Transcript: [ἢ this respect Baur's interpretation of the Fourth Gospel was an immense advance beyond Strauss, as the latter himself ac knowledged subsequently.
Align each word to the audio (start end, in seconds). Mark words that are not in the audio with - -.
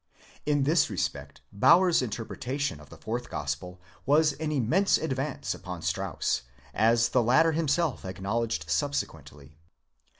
[ἢ 0.47 0.65
this 0.65 0.89
respect 0.89 1.41
Baur's 1.53 2.01
interpretation 2.01 2.79
of 2.79 2.89
the 2.89 2.97
Fourth 2.97 3.29
Gospel 3.29 3.79
was 4.03 4.33
an 4.33 4.51
immense 4.51 4.97
advance 4.97 5.53
beyond 5.53 5.83
Strauss, 5.83 6.41
as 6.73 7.09
the 7.09 7.21
latter 7.21 7.51
himself 7.51 8.03
ac 8.03 8.19
knowledged 8.19 8.67
subsequently. 8.67 9.59